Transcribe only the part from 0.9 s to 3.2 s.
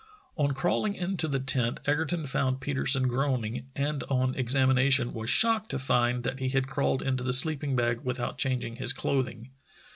into the tent Egerton found Petersen